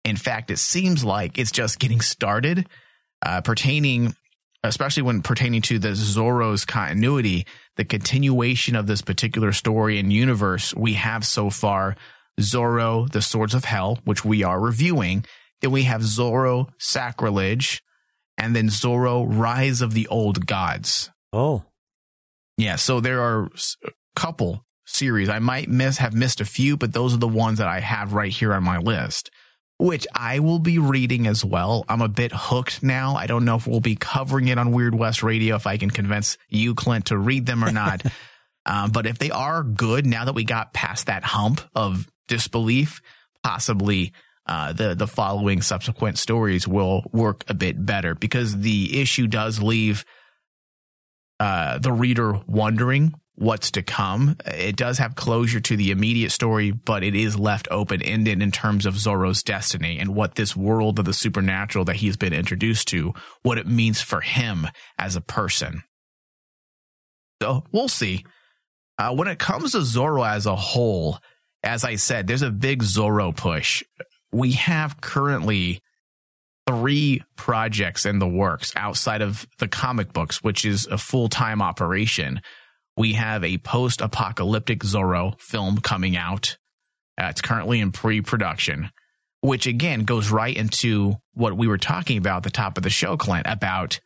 [0.06, 2.70] In fact, it seems like it's just getting started,
[3.26, 4.16] uh, pertaining,
[4.64, 10.74] especially when pertaining to the Zorro's continuity, the continuation of this particular story and universe
[10.76, 11.96] we have so far.
[12.40, 15.26] Zorro, the Swords of Hell, which we are reviewing.
[15.62, 17.84] Then we have Zorro Sacrilege
[18.38, 21.12] and then Zorro Rise of the Old Gods.
[21.32, 21.64] oh,
[22.58, 23.50] Yeah, so there are
[23.86, 25.30] a couple series.
[25.30, 28.14] I might miss have missed a few, but those are the ones that I have
[28.14, 29.30] right here on my list,
[29.78, 31.86] which I will be reading as well.
[31.90, 33.16] I'm a bit hooked now.
[33.16, 35.90] I don't know if we'll be covering it on Weird West Radio if I can
[35.90, 38.04] convince you, Clint, to read them or not.
[38.66, 43.02] um, but if they are good, now that we got past that hump of disbelief,
[43.44, 44.14] possibly
[44.46, 49.62] uh, the the following subsequent stories will work a bit better because the issue does
[49.62, 50.06] leave
[51.40, 54.36] uh, the reader wondering what's to come.
[54.46, 58.52] It does have closure to the immediate story, but it is left open ended in
[58.52, 62.88] terms of Zorro's destiny and what this world of the supernatural that he's been introduced
[62.90, 64.68] to, what it means for him
[64.98, 65.84] as a person.
[67.42, 68.24] So we'll see.
[68.98, 71.18] Uh, when it comes to Zorro as a whole,
[71.64, 73.84] as I said, there's a big Zorro push.
[74.32, 75.82] We have currently
[76.68, 81.62] three projects in the works outside of the comic books, which is a full time
[81.62, 82.42] operation.
[82.96, 86.58] We have a post apocalyptic Zorro film coming out.
[87.20, 88.90] Uh, it's currently in pre production,
[89.42, 92.90] which again goes right into what we were talking about at the top of the
[92.90, 94.00] show, Clint, about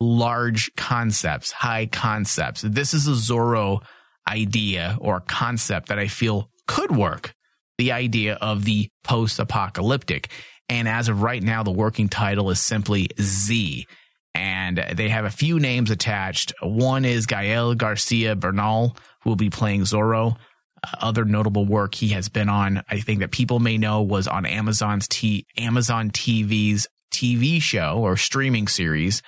[0.00, 2.62] large concepts, high concepts.
[2.62, 3.82] This is a Zorro
[4.28, 7.34] idea or concept that I feel could work.
[7.78, 10.30] The idea of the post apocalyptic.
[10.68, 13.86] And as of right now, the working title is simply Z.
[14.34, 16.52] And they have a few names attached.
[16.60, 20.36] One is Gael Garcia Bernal, who will be playing Zorro.
[20.82, 24.26] Uh, other notable work he has been on, I think that people may know, was
[24.26, 29.22] on Amazon's T- Amazon TV's TV show or streaming series,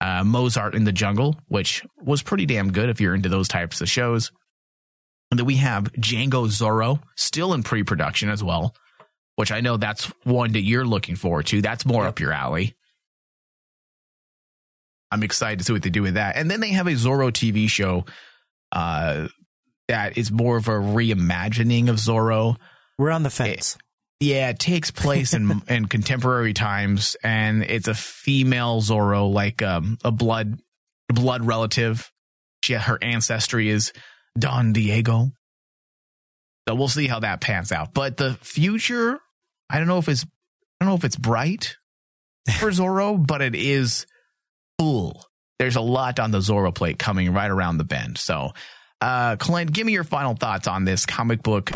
[0.00, 3.80] uh, Mozart in the Jungle, which was pretty damn good if you're into those types
[3.80, 4.30] of shows.
[5.30, 8.74] And then we have Django Zorro, still in pre-production as well
[9.36, 11.62] which I know that's one that you're looking forward to.
[11.62, 12.74] That's more up your alley.
[15.14, 16.36] I'm excited to see what they do with that.
[16.36, 18.04] And then they have a Zorro TV show
[18.72, 19.28] uh,
[19.86, 22.56] that is more of a reimagining of Zorro.
[22.98, 23.78] we're on the fence.
[24.18, 29.98] Yeah, it takes place in in contemporary times, and it's a female Zorro, like um,
[30.04, 30.58] a blood
[31.08, 32.10] blood relative.
[32.64, 33.92] She her ancestry is
[34.36, 35.30] Don Diego.
[36.66, 37.94] So we'll see how that pans out.
[37.94, 39.20] But the future,
[39.70, 41.76] I don't know if it's I don't know if it's bright
[42.58, 44.06] for Zorro, but it is
[44.78, 45.24] cool.
[45.58, 48.18] There's a lot on the Zorro plate coming right around the bend.
[48.18, 48.52] So,
[49.00, 51.70] uh, Clint, give me your final thoughts on this comic book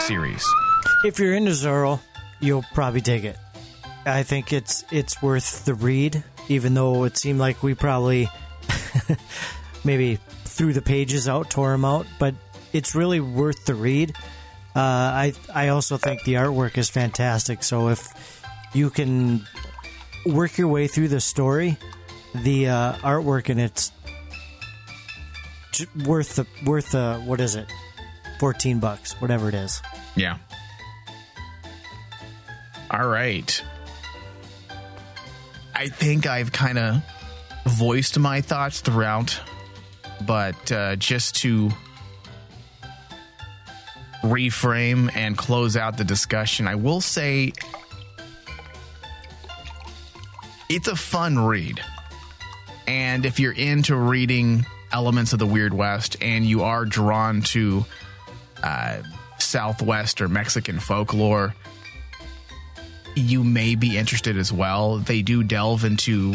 [0.00, 0.46] series.
[1.04, 2.00] If you're into Zorro,
[2.40, 3.36] you'll probably dig it.
[4.04, 8.28] I think it's it's worth the read, even though it seemed like we probably
[9.84, 12.34] maybe threw the pages out, tore them out, but
[12.72, 14.12] it's really worth the read.
[14.76, 17.64] Uh, I I also think the artwork is fantastic.
[17.64, 18.40] So if
[18.72, 19.44] you can
[20.24, 21.78] work your way through the story,
[22.42, 23.92] the uh, artwork and it's
[25.72, 27.66] j- worth the worth the what is it,
[28.38, 29.82] fourteen bucks, whatever it is.
[30.14, 30.38] Yeah.
[32.90, 33.62] All right.
[35.74, 37.02] I think I've kind of
[37.66, 39.38] voiced my thoughts throughout
[40.24, 41.70] but uh, just to
[44.22, 47.52] reframe and close out the discussion, I will say
[50.68, 51.80] it's a fun read.
[52.86, 57.84] And if you're into reading elements of the Weird West and you are drawn to
[58.62, 59.02] uh,
[59.38, 61.54] Southwest or Mexican folklore,
[63.14, 64.98] you may be interested as well.
[64.98, 66.34] They do delve into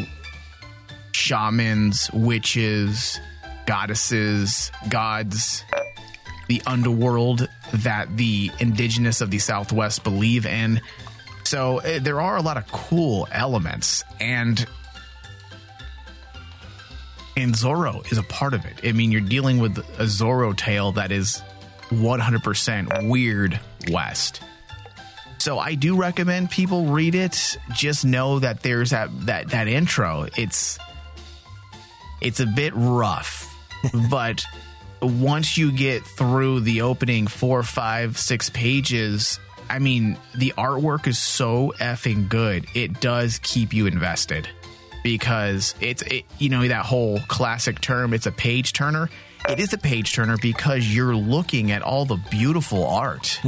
[1.12, 3.20] shamans, witches,
[3.66, 5.64] goddesses, gods,
[6.48, 10.82] the underworld that the indigenous of the Southwest believe in.
[11.44, 14.66] So uh, there are a lot of cool elements, and
[17.42, 18.82] and Zorro is a part of it.
[18.84, 21.42] I mean, you're dealing with a Zorro tale that is
[21.90, 24.42] 100% weird West.
[25.40, 27.58] So I do recommend people read it.
[27.74, 30.28] Just know that there's that that that intro.
[30.38, 30.78] It's
[32.22, 33.52] it's a bit rough,
[34.12, 34.46] but
[35.02, 41.18] once you get through the opening four, five, six pages, I mean, the artwork is
[41.18, 42.68] so effing good.
[42.76, 44.48] It does keep you invested
[45.04, 49.10] because it's, it, you know, that whole classic term, it's a page turner.
[49.50, 53.40] It is a page turner because you're looking at all the beautiful art.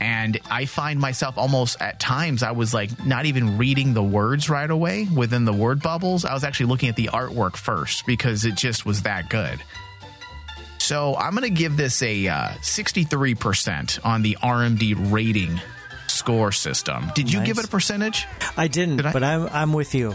[0.00, 4.50] And I find myself almost at times, I was like not even reading the words
[4.50, 6.24] right away within the word bubbles.
[6.24, 9.62] I was actually looking at the artwork first because it just was that good.
[10.78, 15.60] So I'm going to give this a uh, 63% on the RMD rating
[16.22, 17.10] score system.
[17.16, 17.46] Did you Nice.
[17.48, 18.26] give it a percentage?
[18.56, 19.12] I didn't, Did I?
[19.12, 20.14] but I'm I'm with you.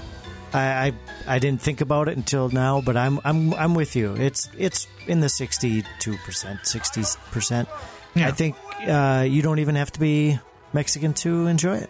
[0.53, 0.93] I, I
[1.35, 4.15] I didn't think about it until now, but I'm I'm I'm with you.
[4.15, 7.67] It's it's in the sixty two percent, sixty percent.
[8.15, 8.55] I think
[8.87, 10.39] uh, you don't even have to be
[10.73, 11.89] Mexican to enjoy it.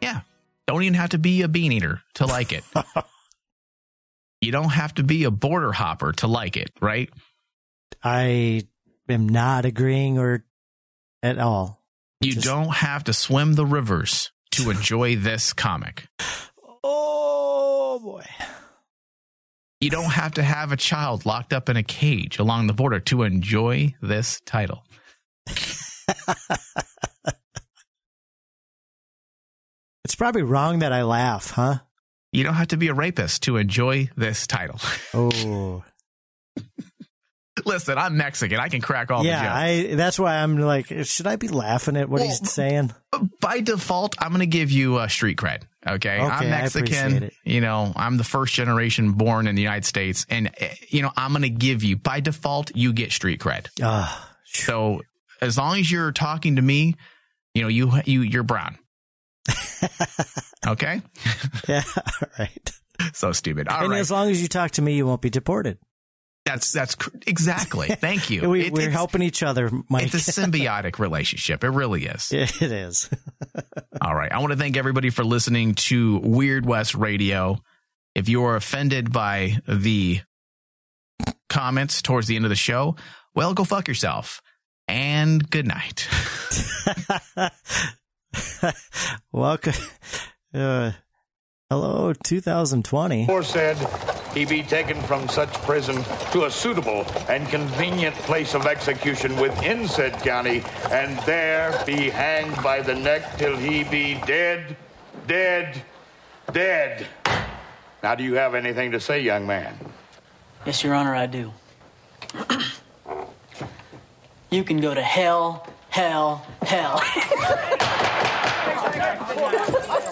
[0.00, 0.20] Yeah.
[0.66, 2.64] Don't even have to be a bean eater to like it.
[4.40, 7.08] you don't have to be a border hopper to like it, right?
[8.02, 8.62] I
[9.08, 10.44] am not agreeing or
[11.22, 11.81] at all.
[12.22, 16.06] You Just- don't have to swim the rivers to enjoy this comic.
[16.84, 18.24] Oh boy.
[19.80, 23.00] You don't have to have a child locked up in a cage along the border
[23.00, 24.84] to enjoy this title.
[30.04, 31.78] It's probably wrong that I laugh, huh?
[32.32, 34.80] You don't have to be a rapist to enjoy this title.
[35.14, 35.84] Oh.
[37.66, 38.58] Listen, I'm Mexican.
[38.58, 39.92] I can crack all yeah, the jokes.
[39.92, 42.92] I that's why I'm like should I be laughing at what Well, he's saying?
[43.40, 45.64] By default, I'm going to give you a street cred.
[45.86, 46.18] Okay.
[46.18, 47.30] I'm Okay, I Mexican.
[47.44, 50.24] You know, I'm the first generation born in the United States.
[50.30, 53.66] And, eh, you know, I'm going to give you, by default, you get street cred.
[53.82, 55.02] Ah, So
[55.40, 56.94] as long as you're talking to me,
[57.54, 58.78] you know, you, you, you're brown.
[60.66, 61.02] okay.
[61.68, 62.72] yeah, all right.
[63.12, 63.66] So stupid.
[63.66, 63.98] All and right.
[63.98, 65.78] as long as you talk to me, you won't be deported.
[66.44, 67.88] That's, that's cr- exactly.
[67.88, 68.48] Thank you.
[68.50, 70.12] We, It- we're helping each other, Mike.
[70.12, 71.62] It's a symbiotic relationship.
[71.64, 72.28] It really is.
[72.32, 73.08] it is.
[74.02, 74.32] All right.
[74.32, 77.58] I want to thank everybody for listening to Weird West Radio.
[78.14, 80.20] If you are offended by the
[81.48, 82.96] comments towards the end of the show,
[83.34, 84.42] well, go fuck yourself.
[84.88, 86.08] And good night.
[89.32, 89.72] Welcome.
[90.52, 90.92] Uh,
[91.72, 93.24] hello, 2020.
[93.24, 93.78] Moore said
[94.34, 99.88] he be taken from such prison to a suitable and convenient place of execution within
[99.88, 104.76] said county, and there be hanged by the neck till he be dead,
[105.26, 105.82] dead,
[106.52, 107.06] dead.
[108.02, 109.74] Now, do you have anything to say, young man?
[110.66, 111.52] Yes, Your Honor, I do.
[114.50, 117.00] you can go to hell, hell, hell.